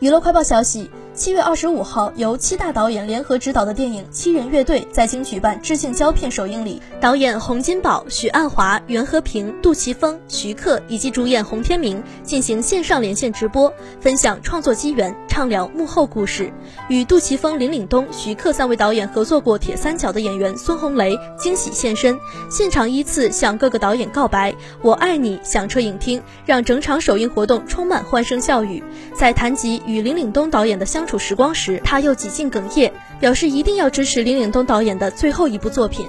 [0.00, 0.88] 娱乐快报消息。
[1.12, 16.52] 七月二十五号，由七大导演联合执导的电影《七人乐队》在京举办致敬胶片首映礼，导演洪金宝、许鞍华、袁和平、杜琪峰、徐克以及主演洪天明进行线上连线直播，分享创作机缘，畅聊幕后故事。
[16.88, 22.18] 与杜琪峰、林岭东、徐克三位导演合作过《铁三角》的演员孙红雷惊喜现身，
[22.50, 24.52] 现场依次向各个导演告白
[24.82, 28.82] “我爱你”，响彻影厅，让整场首映活动充满欢声笑语。
[29.14, 36.04] 在谈及与林岭东导演的相处时光时，他又几近哽咽，表示一定要支持林岭东导演的最后一部作品。